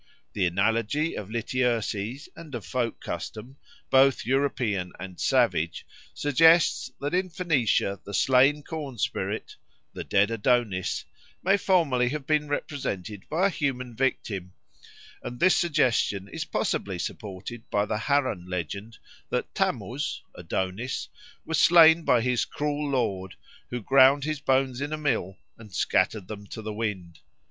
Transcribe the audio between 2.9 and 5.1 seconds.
custom, both European